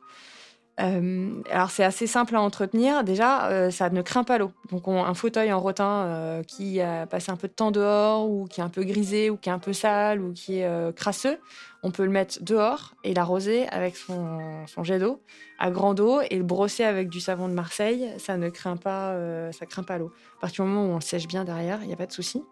Euh, 0.81 1.41
alors 1.49 1.71
c'est 1.71 1.83
assez 1.83 2.07
simple 2.07 2.35
à 2.35 2.41
entretenir. 2.41 3.03
Déjà, 3.03 3.49
euh, 3.49 3.71
ça 3.71 3.89
ne 3.89 4.01
craint 4.01 4.23
pas 4.23 4.37
l'eau. 4.37 4.51
Donc 4.71 4.87
un 4.87 5.13
fauteuil 5.13 5.51
en 5.53 5.59
rotin 5.59 6.05
euh, 6.05 6.43
qui 6.43 6.81
a 6.81 7.05
passé 7.05 7.31
un 7.31 7.37
peu 7.37 7.47
de 7.47 7.53
temps 7.53 7.71
dehors 7.71 8.29
ou 8.29 8.45
qui 8.45 8.59
est 8.59 8.63
un 8.63 8.69
peu 8.69 8.83
grisé 8.83 9.29
ou 9.29 9.37
qui 9.37 9.49
est 9.49 9.53
un 9.53 9.59
peu 9.59 9.73
sale 9.73 10.21
ou 10.21 10.33
qui 10.33 10.59
est 10.59 10.95
crasseux, 10.95 11.37
on 11.83 11.91
peut 11.91 12.03
le 12.03 12.11
mettre 12.11 12.43
dehors 12.43 12.95
et 13.03 13.13
l'arroser 13.13 13.67
avec 13.69 13.95
son, 13.95 14.39
jet 14.83 14.99
d'eau 14.99 15.21
à 15.59 15.71
grande 15.71 15.99
eau 15.99 16.19
et 16.29 16.37
le 16.37 16.43
brosser 16.43 16.83
avec 16.83 17.09
du 17.09 17.21
savon 17.21 17.47
de 17.47 17.53
Marseille. 17.53 18.11
Ça 18.17 18.37
ne 18.37 18.49
craint 18.49 18.77
pas, 18.77 19.15
ça 19.51 19.65
craint 19.65 19.83
pas 19.83 19.97
l'eau. 19.97 20.11
À 20.37 20.41
partir 20.41 20.65
du 20.65 20.71
moment 20.71 20.87
où 20.87 20.91
on 20.91 20.95
le 20.95 21.01
sèche 21.01 21.27
bien 21.27 21.45
derrière, 21.45 21.79
il 21.81 21.87
n'y 21.87 21.93
a 21.93 21.97
pas 21.97 22.07
de 22.07 22.11
souci. 22.11 22.43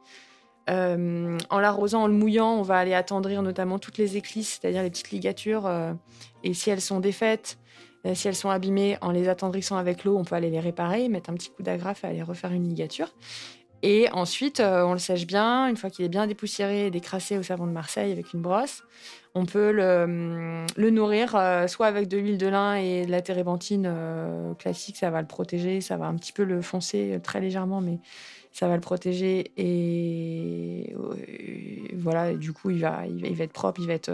en 0.69 1.59
l'arrosant, 1.59 2.03
en 2.03 2.07
le 2.07 2.13
mouillant, 2.13 2.53
on 2.53 2.61
va 2.61 2.77
aller 2.77 2.93
attendrir 2.93 3.41
notamment 3.41 3.79
toutes 3.79 3.97
les 3.97 4.15
éclisses, 4.15 4.59
c'est-à-dire 4.61 4.83
les 4.83 4.89
petites 4.89 5.11
ligatures. 5.11 5.69
et 6.43 6.53
si 6.53 6.69
elles 6.69 6.81
sont 6.81 7.01
défaites, 7.01 7.57
si 8.13 8.27
elles 8.27 8.35
sont 8.35 8.49
abîmées, 8.49 8.97
en 9.01 9.11
les 9.11 9.29
attendrissant 9.29 9.77
avec 9.77 10.03
l'eau, 10.03 10.17
on 10.17 10.23
peut 10.23 10.35
aller 10.35 10.49
les 10.49 10.59
réparer, 10.59 11.07
mettre 11.09 11.29
un 11.29 11.33
petit 11.33 11.49
coup 11.49 11.63
d'agrafe 11.63 12.03
et 12.03 12.07
aller 12.07 12.23
refaire 12.23 12.51
une 12.51 12.67
ligature. 12.67 13.09
Et 13.85 14.09
ensuite, 14.13 14.61
euh, 14.61 14.83
on 14.83 14.93
le 14.93 14.99
sèche 14.99 15.27
bien. 15.27 15.67
Une 15.67 15.75
fois 15.75 15.89
qu'il 15.89 16.05
est 16.05 16.09
bien 16.09 16.25
dépoussiéré 16.25 16.87
et 16.87 16.91
décrassé 16.91 17.37
au 17.37 17.43
savon 17.43 17.67
de 17.67 17.71
Marseille 17.71 18.13
avec 18.13 18.31
une 18.33 18.41
brosse, 18.41 18.81
on 19.35 19.45
peut 19.45 19.71
le, 19.71 20.03
hum, 20.03 20.65
nourrir 20.89 21.35
euh, 21.35 21.67
soit 21.67 21.87
avec 21.87 22.07
de 22.07 22.17
l'huile 22.17 22.37
de 22.37 22.47
lin 22.47 22.75
et 22.75 23.05
de 23.05 23.11
la 23.11 23.21
térébenthine 23.21 23.93
classique, 24.57 24.95
ça 24.95 25.09
va 25.09 25.19
le 25.19 25.27
protéger, 25.27 25.81
ça 25.81 25.97
va 25.97 26.05
un 26.05 26.15
petit 26.15 26.31
peu 26.31 26.45
le 26.45 26.61
foncer 26.61 27.19
très 27.21 27.41
légèrement, 27.41 27.81
mais 27.81 27.99
ça 28.53 28.67
va 28.67 28.75
le 28.75 28.81
protéger 28.81 29.51
et, 29.57 30.95
voilà, 31.95 32.33
du 32.33 32.53
coup, 32.53 32.69
il 32.69 32.79
va, 32.79 33.07
il 33.07 33.35
va, 33.35 33.43
être 33.43 33.51
propre, 33.51 33.81
il 33.81 33.87
va 33.87 33.93
être, 33.93 34.11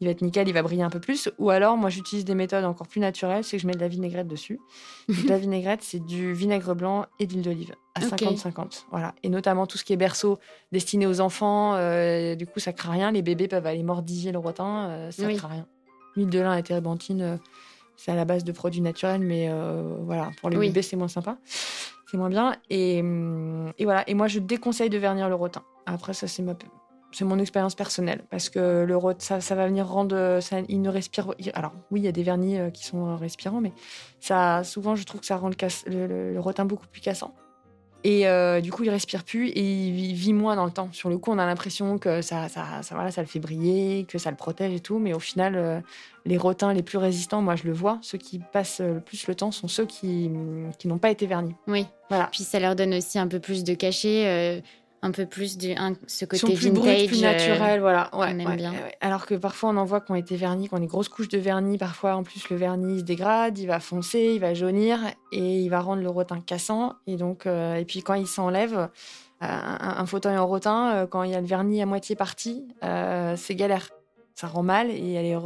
il 0.00 0.06
va 0.06 0.12
être 0.12 0.22
nickel, 0.22 0.46
il 0.46 0.52
va 0.52 0.62
briller 0.62 0.82
un 0.82 0.90
peu 0.90 1.00
plus. 1.00 1.28
Ou 1.38 1.50
alors, 1.50 1.76
moi, 1.76 1.90
j'utilise 1.90 2.24
des 2.24 2.34
méthodes 2.34 2.64
encore 2.64 2.86
plus 2.86 3.00
naturelles, 3.00 3.42
c'est 3.42 3.56
que 3.56 3.62
je 3.62 3.66
mets 3.66 3.74
de 3.74 3.80
la 3.80 3.88
vinaigrette 3.88 4.28
dessus. 4.28 4.60
la 5.26 5.38
vinaigrette, 5.38 5.82
c'est 5.82 5.98
du 6.04 6.32
vinaigre 6.32 6.74
blanc 6.74 7.06
et 7.18 7.26
de 7.26 7.32
l'huile 7.32 7.42
d'olive 7.42 7.74
à 7.96 8.00
50-50. 8.00 8.84
Voilà. 8.92 9.14
Et 9.24 9.28
notamment 9.28 9.66
tout 9.66 9.76
ce 9.76 9.84
qui 9.84 9.92
est 9.92 9.96
berceau 9.96 10.38
destiné 10.70 11.06
aux 11.06 11.20
enfants, 11.20 11.74
euh, 11.74 12.36
du 12.36 12.46
coup, 12.46 12.60
ça 12.60 12.72
craint 12.72 12.92
rien. 12.92 13.10
Les 13.10 13.22
bébés 13.22 13.48
peuvent 13.48 13.66
aller 13.66 13.82
mordiller 13.82 14.30
le 14.30 14.38
rotin, 14.38 14.88
euh, 14.90 15.10
ça 15.10 15.26
ne 15.26 15.36
craint 15.36 15.48
rien. 15.48 15.66
L'huile 16.14 16.30
de 16.30 16.38
lin 16.38 16.56
et 16.56 16.62
térébenthine, 16.62 17.22
euh, 17.22 17.36
c'est 17.96 18.12
à 18.12 18.14
la 18.14 18.24
base 18.24 18.44
de 18.44 18.52
produits 18.52 18.80
naturels, 18.80 19.20
mais 19.20 19.50
voilà, 20.04 20.30
pour 20.40 20.48
les 20.48 20.56
bébés, 20.56 20.82
c'est 20.82 20.96
moins 20.96 21.08
sympa 21.08 21.38
moins 22.16 22.28
bien. 22.28 22.56
Hum, 22.70 23.72
et, 23.78 23.84
voilà. 23.84 24.08
Et 24.08 24.14
moi, 24.14 24.26
je 24.26 24.38
déconseille 24.38 24.90
de 24.90 24.98
vernir 24.98 25.28
le 25.28 25.34
rotin. 25.34 25.62
Après, 25.86 26.12
ça, 26.14 26.26
c'est 26.26 26.42
mon 27.24 27.38
expérience 27.38 27.74
personnelle 27.74 28.24
parce 28.30 28.48
que 28.48 28.84
le 28.84 28.96
rotin, 28.96 29.40
ça, 29.40 29.54
va 29.54 29.66
venir 29.66 29.86
rendre, 29.86 30.38
ça, 30.40 30.60
il 30.68 30.82
ne 30.82 30.88
respire. 30.88 31.34
Alors 31.54 31.72
oui, 31.90 32.00
il 32.00 32.04
y 32.04 32.08
a 32.08 32.12
des 32.12 32.22
vernis 32.22 32.58
euh, 32.58 32.70
qui 32.70 32.84
sont 32.84 33.16
respirants, 33.16 33.60
mais 33.60 33.72
ça, 34.20 34.62
souvent, 34.64 34.94
je 34.94 35.04
trouve 35.04 35.20
que 35.20 35.26
ça 35.26 35.36
rend 35.36 35.50
le, 35.50 36.32
le, 36.32 36.40
rotin 36.40 36.64
beaucoup 36.64 36.86
plus 36.86 37.00
cassant. 37.00 37.34
Et 38.04 38.24
du 38.62 38.72
coup, 38.72 38.84
il 38.84 38.90
respire 38.90 39.24
plus 39.24 39.48
et 39.48 39.60
il 39.60 40.14
vit 40.14 40.32
moins 40.32 40.56
dans 40.56 40.64
le 40.64 40.70
temps. 40.70 40.88
Sur 40.92 41.10
le 41.10 41.18
coup, 41.18 41.30
on 41.30 41.38
a 41.38 41.46
l'impression 41.46 41.98
que 41.98 42.22
ça, 42.22 42.48
ça, 42.48 42.82
ça, 42.82 42.94
voilà, 42.94 43.10
ça 43.10 43.20
le 43.20 43.26
fait 43.26 43.40
briller, 43.40 44.04
que 44.04 44.18
ça 44.18 44.30
le 44.30 44.36
protège 44.36 44.72
et 44.72 44.80
tout. 44.80 44.98
Mais 44.98 45.12
au 45.12 45.18
final, 45.18 45.82
les 46.24 46.36
rotins 46.36 46.72
les 46.72 46.82
plus 46.82 46.98
résistants, 46.98 47.42
moi 47.42 47.56
je 47.56 47.64
le 47.64 47.72
vois, 47.72 47.98
ceux 48.02 48.18
qui 48.18 48.38
passent 48.38 48.80
le 48.80 49.00
plus 49.00 49.26
le 49.26 49.34
temps 49.34 49.50
sont 49.50 49.68
ceux 49.68 49.86
qui, 49.86 50.30
qui 50.78 50.88
n'ont 50.88 50.98
pas 50.98 51.10
été 51.10 51.26
vernis. 51.26 51.54
Oui. 51.66 51.86
Voilà. 52.08 52.28
Puis 52.32 52.42
ça 52.42 52.58
leur 52.58 52.74
donne 52.74 52.94
aussi 52.94 53.18
un 53.18 53.28
peu 53.28 53.38
plus 53.38 53.64
de 53.64 53.74
cachet 53.74 54.62
un 55.02 55.10
peu 55.12 55.24
plus 55.24 55.56
de 55.56 55.74
ce 56.06 56.24
côté 56.26 56.38
sont 56.38 56.46
plus 56.48 56.70
vintage, 56.70 57.06
plus 57.06 57.22
naturel, 57.22 57.80
voilà. 57.80 58.10
Ouais, 58.12 58.32
on 58.34 58.38
aime 58.38 58.56
bien. 58.56 58.74
Alors 59.00 59.26
que 59.26 59.34
parfois 59.34 59.70
on 59.70 59.76
en 59.76 59.84
voit 59.84 60.00
qui 60.00 60.12
ont 60.12 60.16
été 60.16 60.36
vernis, 60.36 60.68
qui 60.68 60.74
ont 60.74 60.78
des 60.78 60.86
grosses 60.86 61.08
couches 61.08 61.28
de 61.28 61.38
vernis. 61.38 61.78
Parfois 61.78 62.16
en 62.16 62.22
plus 62.22 62.48
le 62.50 62.56
vernis 62.56 63.00
se 63.00 63.04
dégrade, 63.04 63.58
il 63.58 63.66
va 63.66 63.80
foncer, 63.80 64.32
il 64.34 64.40
va 64.40 64.52
jaunir 64.52 64.98
et 65.32 65.60
il 65.60 65.68
va 65.68 65.80
rendre 65.80 66.02
le 66.02 66.10
rotin 66.10 66.40
cassant. 66.40 66.94
Et 67.06 67.16
donc 67.16 67.46
euh, 67.46 67.76
et 67.76 67.84
puis 67.84 68.02
quand 68.02 68.14
il 68.14 68.26
s'enlève, 68.26 68.74
euh, 68.76 68.88
un, 69.40 70.04
fauteuil 70.04 70.36
en 70.36 70.46
rotin, 70.46 70.92
euh, 70.92 71.06
quand 71.06 71.22
il 71.22 71.30
y 71.30 71.34
a 71.34 71.40
le 71.40 71.46
vernis 71.46 71.80
à 71.80 71.86
moitié 71.86 72.14
parti, 72.14 72.68
c'est 72.82 73.54
galère. 73.54 73.88
Ça 74.34 74.46
rend 74.46 74.62
mal 74.62 74.90
et 74.90 75.18
aller 75.18 75.36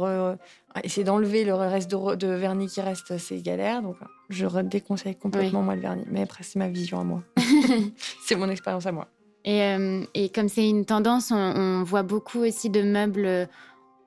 essayer 0.83 1.03
d'enlever 1.03 1.43
le 1.43 1.53
reste 1.53 1.91
de, 1.91 2.27
vernis 2.27 2.67
qui 2.67 2.79
reste, 2.79 3.17
c'est 3.17 3.41
galère. 3.41 3.81
Donc 3.81 3.95
je 4.29 4.47
déconseille 4.61 5.15
complètement 5.15 5.61
moi 5.61 5.75
le 5.75 5.81
vernis. 5.81 6.05
Mais 6.09 6.21
après 6.21 6.43
c'est 6.43 6.59
ma 6.59 6.67
vision 6.67 6.99
à 6.99 7.03
moi. 7.03 7.23
c'est 8.25 8.35
mon 8.35 8.49
expérience 8.49 8.85
à 8.85 8.91
moi. 8.91 9.07
Euh, 9.47 10.03
et, 10.13 10.29
comme 10.29 10.49
c'est 10.49 10.67
une 10.67 10.85
tendance, 10.85 11.31
on, 11.31 11.83
voit 11.83 12.03
beaucoup 12.03 12.39
aussi 12.39 12.69
de 12.69 12.81
meubles 12.81 13.47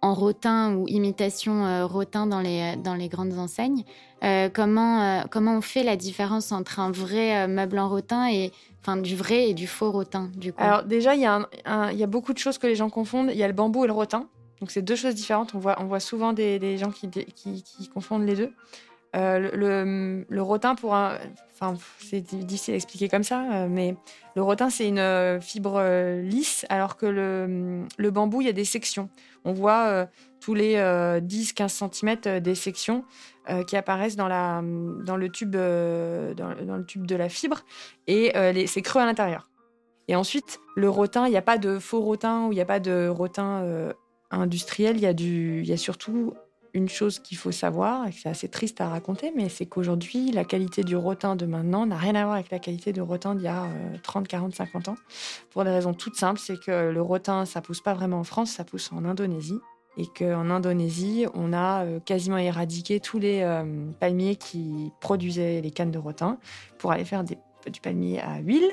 en 0.00 0.14
rotin 0.14 0.74
ou 0.74 0.86
imitation 0.88 1.66
euh, 1.66 1.86
rotin 1.86 2.26
dans 2.26 2.40
les, 2.40 2.76
dans 2.76 2.94
les 2.94 3.08
grandes 3.08 3.38
enseignes. 3.38 3.84
Euh, 4.24 4.48
comment, 4.52 5.22
comment 5.30 5.56
on 5.56 5.60
fait 5.60 5.82
la 5.82 5.96
différence 5.96 6.50
entre 6.50 6.80
un 6.80 6.90
vrai 6.90 7.46
meuble 7.46 7.78
en 7.78 7.88
rotin 7.88 8.28
et 8.30 8.52
enfin 8.80 8.96
du 8.96 9.14
vrai 9.14 9.50
et 9.50 9.54
du 9.54 9.66
faux 9.66 9.92
rotin 9.92 10.30
du 10.36 10.52
coup? 10.52 10.62
Alors 10.62 10.82
déjà, 10.82 11.14
il 11.14 11.20
y, 11.20 11.26
a 11.26 11.48
y 11.92 12.02
a 12.02 12.06
beaucoup 12.06 12.32
de 12.32 12.38
choses 12.38 12.58
que 12.58 12.66
les 12.66 12.74
gens 12.74 12.90
confondent. 12.90 13.30
Il 13.32 13.38
y 13.38 13.44
a 13.44 13.48
le 13.48 13.54
bambou 13.54 13.84
et 13.84 13.86
le 13.86 13.92
rotin. 13.92 14.28
Donc 14.60 14.70
c'est 14.70 14.82
deux 14.82 14.96
choses 14.96 15.14
différentes. 15.14 15.54
On 15.54 15.58
voit, 15.58 15.76
on 15.80 15.84
voit 15.84 16.00
souvent 16.00 16.32
des, 16.32 16.58
des 16.58 16.78
gens 16.78 16.90
qui, 16.90 17.08
qui, 17.08 17.88
confondent 17.88 18.26
les 18.26 18.34
deux. 18.34 18.52
Euh, 19.16 20.24
le, 20.28 20.42
rotin, 20.42 20.74
pour 20.74 20.92
enfin, 20.92 21.74
c'est 21.98 22.20
difficile 22.20 22.74
à 22.74 22.76
expliquer 22.76 23.08
comme 23.08 23.22
ça, 23.22 23.42
euh, 23.52 23.68
mais 23.68 23.96
le 24.36 24.42
rotin, 24.42 24.70
c'est 24.70 24.86
une 24.86 24.98
euh, 24.98 25.40
fibre 25.40 25.82
lisse, 26.22 26.66
alors 26.68 26.96
que 26.96 27.06
le, 27.06 28.10
bambou, 28.10 28.42
il 28.42 28.46
y 28.46 28.50
a 28.50 28.52
des 28.52 28.64
sections. 28.64 29.08
On 29.44 29.52
voit 29.52 30.08
tous 30.40 30.54
les 30.54 30.76
10-15 30.76 31.90
cm 31.90 32.40
des 32.40 32.54
sections 32.54 33.04
qui 33.66 33.76
apparaissent 33.76 34.16
dans, 34.16 34.28
la, 34.28 34.60
dans, 34.62 35.16
le 35.16 35.30
tube, 35.30 35.52
dans, 35.52 36.76
le 36.76 36.84
tube 36.84 37.06
de 37.06 37.16
la 37.16 37.28
fibre, 37.28 37.60
et 38.06 38.32
c'est 38.66 38.82
creux 38.82 39.00
à 39.00 39.06
l'intérieur. 39.06 39.48
Et 40.08 40.16
ensuite, 40.16 40.60
le 40.74 40.88
rotin, 40.90 41.26
il 41.26 41.30
n'y 41.30 41.36
a 41.36 41.42
pas 41.42 41.58
de 41.58 41.78
faux 41.78 42.00
rotin 42.00 42.46
ou 42.46 42.52
il 42.52 42.56
n'y 42.56 42.60
a 42.60 42.66
pas 42.66 42.80
de 42.80 43.08
rotin 43.08 43.64
industriel, 44.30 44.96
il 44.96 45.02
y, 45.02 45.06
a 45.06 45.14
du, 45.14 45.62
il 45.62 45.68
y 45.68 45.72
a 45.72 45.78
surtout 45.78 46.34
une 46.78 46.88
chose 46.88 47.18
qu'il 47.18 47.36
faut 47.36 47.52
savoir, 47.52 48.06
et 48.06 48.10
que 48.10 48.16
c'est 48.18 48.28
assez 48.28 48.48
triste 48.48 48.80
à 48.80 48.88
raconter, 48.88 49.32
mais 49.36 49.48
c'est 49.48 49.66
qu'aujourd'hui, 49.66 50.30
la 50.30 50.44
qualité 50.44 50.82
du 50.82 50.96
rotin 50.96 51.36
de 51.36 51.44
maintenant 51.44 51.86
n'a 51.86 51.96
rien 51.96 52.14
à 52.14 52.24
voir 52.24 52.34
avec 52.34 52.50
la 52.50 52.58
qualité 52.58 52.92
du 52.92 53.02
rotin 53.02 53.34
d'il 53.34 53.44
y 53.44 53.48
a 53.48 53.66
30, 54.02 54.26
40, 54.26 54.54
50 54.54 54.88
ans. 54.88 54.96
Pour 55.50 55.64
des 55.64 55.70
raisons 55.70 55.92
toutes 55.92 56.16
simples, 56.16 56.40
c'est 56.40 56.58
que 56.58 56.90
le 56.90 57.02
rotin, 57.02 57.44
ça 57.44 57.60
pousse 57.60 57.80
pas 57.80 57.94
vraiment 57.94 58.20
en 58.20 58.24
France, 58.24 58.50
ça 58.52 58.64
pousse 58.64 58.90
en 58.92 59.04
Indonésie. 59.04 59.58
Et 59.96 60.06
qu'en 60.06 60.48
Indonésie, 60.50 61.26
on 61.34 61.52
a 61.52 61.84
euh, 61.84 61.98
quasiment 61.98 62.38
éradiqué 62.38 63.00
tous 63.00 63.18
les 63.18 63.42
euh, 63.42 63.64
palmiers 63.98 64.36
qui 64.36 64.92
produisaient 65.00 65.60
les 65.60 65.72
cannes 65.72 65.90
de 65.90 65.98
rotin 65.98 66.38
pour 66.78 66.92
aller 66.92 67.04
faire 67.04 67.24
du 67.24 67.36
palmier 67.82 68.20
à 68.20 68.38
huile. 68.38 68.70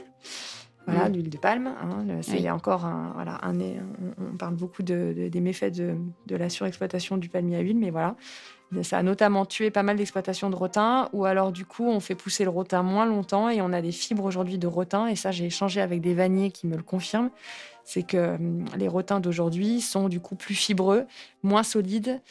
Voilà, 0.87 1.09
mm. 1.09 1.13
l'huile 1.13 1.29
de 1.29 1.37
palme. 1.37 1.67
Hein, 1.67 2.21
c'est 2.21 2.49
encore 2.49 2.85
un, 2.85 3.11
voilà, 3.15 3.39
un, 3.43 3.59
on, 3.59 4.37
parle 4.37 4.55
beaucoup 4.55 4.83
de, 4.83 5.29
des 5.31 5.41
méfaits 5.41 5.73
de, 5.73 5.95
de, 6.27 6.35
la 6.35 6.49
surexploitation 6.49 7.17
du 7.17 7.29
palmier 7.29 7.57
à 7.57 7.59
huile, 7.61 7.77
mais 7.77 7.89
voilà. 7.89 8.15
Ça 8.81 8.97
a 8.97 9.03
notamment 9.03 9.45
tué 9.45 9.69
pas 9.69 9.83
mal 9.83 9.95
d'exploitations 9.95 10.49
de 10.49 10.55
rotin, 10.55 11.07
ou 11.13 11.25
alors 11.25 11.51
du 11.51 11.65
coup, 11.65 11.87
on 11.87 11.99
fait 11.99 12.15
pousser 12.15 12.43
le 12.43 12.49
rotin 12.49 12.83
moins 12.83 13.05
longtemps 13.05 13.49
et 13.49 13.61
on 13.61 13.71
a 13.71 13.81
des 13.81 13.91
fibres 13.91 14.25
aujourd'hui 14.25 14.57
de 14.57 14.67
rotin. 14.67 15.07
Et 15.07 15.15
ça, 15.15 15.31
j'ai 15.31 15.45
échangé 15.45 15.81
avec 15.81 16.01
des 16.01 16.13
vanniers 16.13 16.51
qui 16.51 16.67
me 16.67 16.75
le 16.75 16.83
confirment. 16.83 17.29
C'est 17.83 18.03
que 18.03 18.35
hum, 18.35 18.65
les 18.75 18.87
rotins 18.87 19.19
d'aujourd'hui 19.19 19.81
sont 19.81 20.09
du 20.09 20.19
coup 20.19 20.35
plus 20.35 20.55
fibreux, 20.55 21.05
moins 21.43 21.63
solides. 21.63 22.21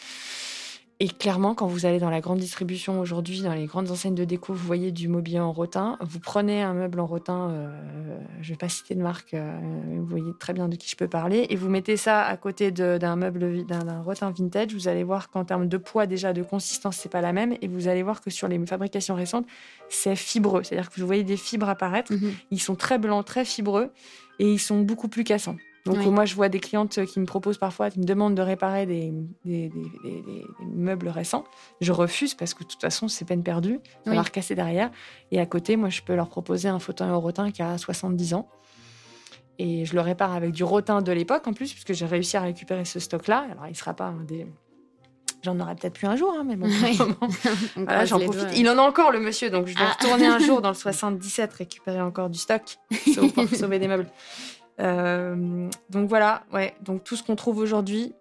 Et 1.00 1.08
clairement, 1.08 1.54
quand 1.56 1.66
vous 1.66 1.86
allez 1.86 1.98
dans 1.98 2.10
la 2.10 2.20
grande 2.20 2.38
distribution 2.38 3.00
aujourd'hui, 3.00 3.42
dans 3.42 3.52
les 3.52 3.66
grandes 3.66 3.90
enseignes 3.90 4.14
de 4.14 4.24
déco, 4.24 4.52
vous 4.52 4.64
voyez 4.66 4.92
du 4.92 5.08
mobilier 5.08 5.40
en 5.40 5.50
rotin. 5.50 5.98
Vous 6.00 6.20
prenez 6.20 6.62
un 6.62 6.72
meuble 6.72 7.00
en 7.00 7.06
rotin, 7.06 7.50
euh, 7.50 8.18
je 8.40 8.50
ne 8.50 8.54
vais 8.54 8.58
pas 8.58 8.68
citer 8.68 8.94
de 8.94 9.02
marque, 9.02 9.34
euh, 9.34 9.58
vous 9.98 10.06
voyez 10.06 10.32
très 10.38 10.52
bien 10.52 10.68
de 10.68 10.76
qui 10.76 10.88
je 10.88 10.94
peux 10.94 11.08
parler, 11.08 11.46
et 11.50 11.56
vous 11.56 11.68
mettez 11.68 11.96
ça 11.96 12.22
à 12.22 12.36
côté 12.36 12.70
d'un 12.70 13.16
meuble, 13.16 13.66
d'un 13.66 14.02
rotin 14.02 14.30
vintage. 14.30 14.72
Vous 14.72 14.86
allez 14.86 15.02
voir 15.02 15.30
qu'en 15.30 15.44
termes 15.44 15.66
de 15.66 15.76
poids, 15.78 16.06
déjà 16.06 16.32
de 16.32 16.44
consistance, 16.44 16.96
c'est 16.96 17.08
pas 17.08 17.20
la 17.20 17.32
même. 17.32 17.56
Et 17.60 17.66
vous 17.66 17.88
allez 17.88 18.04
voir 18.04 18.20
que 18.20 18.30
sur 18.30 18.46
les 18.46 18.64
fabrications 18.64 19.16
récentes, 19.16 19.46
c'est 19.88 20.14
fibreux. 20.14 20.62
C'est-à-dire 20.62 20.90
que 20.90 21.00
vous 21.00 21.06
voyez 21.06 21.24
des 21.24 21.36
fibres 21.36 21.68
apparaître. 21.68 22.12
Mhm. 22.12 22.34
Ils 22.52 22.60
sont 22.60 22.76
très 22.76 22.98
blancs, 22.98 23.24
très 23.24 23.44
fibreux, 23.44 23.90
et 24.38 24.52
ils 24.52 24.60
sont 24.60 24.80
beaucoup 24.80 25.08
plus 25.08 25.24
cassants. 25.24 25.56
Donc 25.84 25.98
moi, 26.06 26.24
je 26.24 26.34
vois 26.34 26.48
des 26.48 26.60
clientes 26.60 27.04
qui 27.04 27.20
me 27.20 27.26
proposent 27.26 27.58
parfois, 27.58 27.90
qui 27.90 28.00
me 28.00 28.04
demandent 28.04 28.34
de 28.34 28.42
réparer 28.42 28.86
des, 28.86 29.12
des, 29.44 29.70
meubles 30.60 31.08
récents. 31.08 31.44
Je 31.80 31.92
refuse 31.92 32.34
parce 32.34 32.54
que 32.54 32.64
de 32.64 32.68
toute 32.68 32.80
façon, 32.80 33.06
c'est 33.06 33.26
peine 33.26 33.42
perdue. 33.42 33.80
Ça 34.04 34.14
va 34.14 34.22
recasser 34.22 34.54
derrière. 34.54 34.90
Et 35.30 35.40
à 35.40 35.46
côté, 35.46 35.76
moi, 35.76 35.90
je 35.90 36.00
peux 36.00 36.14
leur 36.14 36.28
proposer 36.28 36.68
un 36.68 36.78
fauteuil 36.78 37.10
en 37.10 37.20
rotin 37.20 37.50
qui 37.50 37.62
a 37.62 37.76
70 37.76 38.34
ans. 38.34 38.48
Et 39.58 39.84
je 39.84 39.94
le 39.94 40.00
répare 40.00 40.32
avec 40.32 40.52
du 40.52 40.64
rotin 40.64 41.02
de 41.02 41.12
l'époque 41.12 41.46
en 41.46 41.52
plus, 41.52 41.72
puisque 41.72 41.92
j'ai 41.92 42.06
réussi 42.06 42.36
à 42.36 42.40
récupérer 42.40 42.84
ce 42.84 42.98
stock-là. 42.98 43.46
Alors, 43.50 43.66
il 43.68 43.76
sera 43.76 43.94
pas 43.94 44.06
un 44.06 44.24
des... 44.24 44.46
J'en 45.42 45.60
aurai 45.60 45.74
peut-être 45.74 45.92
plus 45.92 46.06
un 46.06 46.16
jour, 46.16 46.34
hein, 46.34 46.42
mais 46.46 46.56
bon, 46.56 46.66
voilà, 47.76 48.06
j'en 48.06 48.18
profite. 48.18 48.48
Il 48.56 48.66
en 48.70 48.78
a 48.78 48.80
encore, 48.80 49.12
le 49.12 49.20
monsieur, 49.20 49.50
donc 49.50 49.66
je 49.66 49.74
vais 49.74 49.84
ah. 49.84 49.92
retourner 49.92 50.26
un 50.26 50.38
jour 50.40 50.62
dans 50.62 50.70
le 50.70 50.74
77, 50.74 51.52
récupérer 51.52 52.00
encore 52.00 52.30
du 52.30 52.38
stock 52.38 52.62
pour 53.34 53.48
sauver 53.50 53.78
des 53.78 53.86
meubles. 53.86 54.08
Euh, 54.80 55.68
donc 55.90 56.08
voilà, 56.08 56.44
ouais. 56.52 56.74
Donc 56.82 57.04
tout 57.04 57.16
ce 57.16 57.22
qu'on 57.22 57.36
trouve 57.36 57.58
aujourd'hui, 57.58 58.14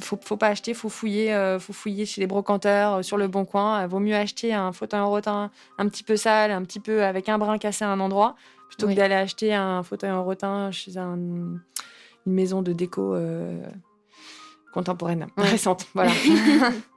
faut, 0.00 0.18
faut 0.22 0.36
pas 0.36 0.48
acheter, 0.48 0.74
faut 0.74 0.88
fouiller, 0.88 1.32
euh, 1.32 1.58
faut 1.58 1.72
fouiller 1.72 2.06
chez 2.06 2.20
les 2.20 2.26
brocanteurs, 2.26 2.94
euh, 2.94 3.02
sur 3.02 3.16
le 3.16 3.28
bon 3.28 3.44
coin. 3.44 3.86
vaut 3.86 4.00
mieux 4.00 4.16
acheter 4.16 4.52
un 4.52 4.72
fauteuil 4.72 5.00
en 5.00 5.10
rotin 5.10 5.50
un 5.78 5.88
petit 5.88 6.02
peu 6.02 6.16
sale, 6.16 6.50
un 6.50 6.62
petit 6.62 6.80
peu 6.80 7.04
avec 7.04 7.28
un 7.28 7.38
brin 7.38 7.58
cassé 7.58 7.84
à 7.84 7.90
un 7.90 8.00
endroit, 8.00 8.34
plutôt 8.68 8.88
que 8.88 8.94
d'aller 8.94 9.14
acheter 9.14 9.54
un 9.54 9.82
fauteuil 9.82 10.10
en 10.10 10.24
rotin 10.24 10.70
chez 10.70 10.96
une 10.96 11.60
maison 12.26 12.62
de 12.62 12.72
déco 12.72 13.16
contemporaine, 14.72 15.28
récente. 15.36 15.86
Voilà. 15.94 16.10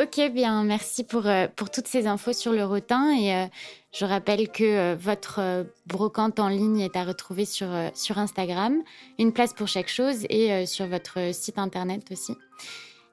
Ok, 0.00 0.20
bien, 0.32 0.64
merci 0.64 1.04
pour, 1.04 1.26
euh, 1.26 1.46
pour 1.54 1.70
toutes 1.70 1.86
ces 1.86 2.06
infos 2.06 2.32
sur 2.32 2.52
le 2.52 2.64
rotin. 2.64 3.16
Et 3.16 3.34
euh, 3.34 3.46
je 3.92 4.04
rappelle 4.04 4.48
que 4.48 4.64
euh, 4.64 4.96
votre 4.98 5.66
brocante 5.86 6.40
en 6.40 6.48
ligne 6.48 6.80
est 6.80 6.96
à 6.96 7.04
retrouver 7.04 7.44
sur, 7.44 7.68
sur 7.94 8.18
Instagram, 8.18 8.82
une 9.18 9.32
place 9.32 9.52
pour 9.52 9.68
chaque 9.68 9.88
chose, 9.88 10.24
et 10.30 10.66
sur 10.66 10.86
votre 10.86 11.34
site 11.34 11.58
internet 11.58 12.04
aussi. 12.10 12.34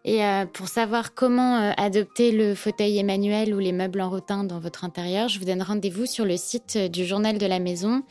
Et 0.05 0.21
pour 0.53 0.69
savoir 0.69 1.13
comment 1.13 1.73
adopter 1.75 2.31
le 2.31 2.55
fauteuil 2.55 2.97
Emmanuel 2.97 3.53
ou 3.53 3.59
les 3.59 3.73
meubles 3.73 3.99
en 3.99 4.09
rotin 4.09 4.45
dans 4.45 4.59
votre 4.59 4.85
intérieur, 4.85 5.27
je 5.27 5.39
vous 5.39 5.45
donne 5.45 5.61
rendez-vous 5.61 6.05
sur 6.05 6.23
le 6.23 6.37
site 6.37 6.77
du 6.77 7.05
Journal 7.05 7.37
de 7.37 7.45
la 7.45 7.59
Maison 7.59 8.03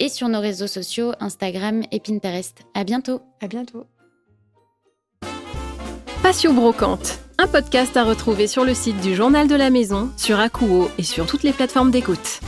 et 0.00 0.10
sur 0.10 0.28
nos 0.28 0.40
réseaux 0.40 0.66
sociaux 0.66 1.12
Instagram 1.18 1.82
et 1.92 2.00
Pinterest. 2.00 2.58
À 2.74 2.84
bientôt. 2.84 3.22
À 3.40 3.48
bientôt. 3.48 3.86
Passion 6.22 6.52
brocante 6.52 7.18
un 7.40 7.46
podcast 7.46 7.96
à 7.96 8.04
retrouver 8.04 8.46
sur 8.46 8.66
le 8.66 8.74
site 8.74 9.00
du 9.00 9.14
Journal 9.14 9.48
de 9.48 9.54
la 9.54 9.70
Maison, 9.70 10.10
sur 10.18 10.38
Akuo 10.38 10.90
et 10.98 11.02
sur 11.02 11.24
toutes 11.24 11.42
les 11.42 11.52
plateformes 11.52 11.90
d'écoute. 11.90 12.40